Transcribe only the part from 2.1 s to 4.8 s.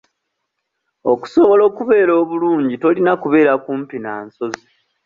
obulungi, tolina kubeera kumpi na nsozi.